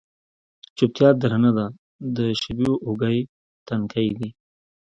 چوپتیا 0.77 1.09
درنه 1.21 1.51
ده 1.57 1.65
د 2.15 2.17
شېبو 2.41 2.71
اوږې، 2.85 3.19
تنکۍ 3.67 4.09
دی 4.19 4.29